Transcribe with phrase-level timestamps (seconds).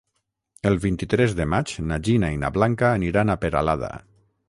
[0.69, 3.97] El vint-i-tres de maig na Gina i na Blanca aniran a Peralada.